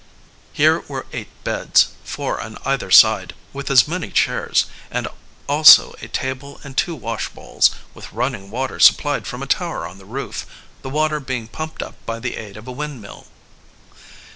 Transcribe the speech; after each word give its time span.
Here 0.51 0.79
were 0.87 1.05
eight 1.13 1.29
beds, 1.43 1.89
four 2.03 2.41
on 2.41 2.57
either 2.65 2.89
side, 2.89 3.35
with 3.53 3.69
as 3.69 3.87
many 3.87 4.09
chairs, 4.09 4.65
and 4.89 5.07
also 5.47 5.93
a 6.01 6.07
table 6.07 6.59
and 6.63 6.75
two 6.75 6.95
washbowls, 6.95 7.69
with 7.93 8.11
running 8.11 8.49
water 8.49 8.79
supplied 8.79 9.27
from 9.27 9.43
a 9.43 9.45
tower 9.45 9.85
on 9.85 9.99
the 9.99 10.05
roof, 10.05 10.47
the 10.81 10.89
water 10.89 11.19
being 11.19 11.47
pumped 11.47 11.83
up 11.83 12.03
by 12.07 12.19
the 12.19 12.35
aid 12.35 12.57
of 12.57 12.67
a 12.67 12.71
windmill. 12.71 13.27